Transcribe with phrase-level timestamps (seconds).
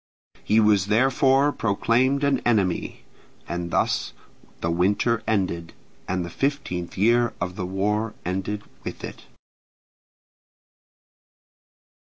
[0.43, 3.03] He was therefore proclaimed an enemy.
[3.47, 4.13] And thus
[4.59, 5.73] the winter ended,
[6.07, 9.27] and the fifteenth year of the war ended with it.